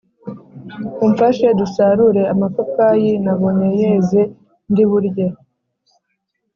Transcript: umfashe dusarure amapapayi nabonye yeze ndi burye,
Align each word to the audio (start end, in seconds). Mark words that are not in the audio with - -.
umfashe 1.05 1.47
dusarure 1.59 2.21
amapapayi 2.33 3.11
nabonye 3.23 3.67
yeze 3.79 4.21
ndi 4.71 4.83
burye, 4.89 5.25